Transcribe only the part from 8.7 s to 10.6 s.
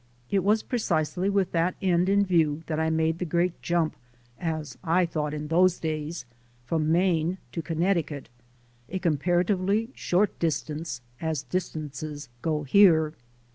a compara tively short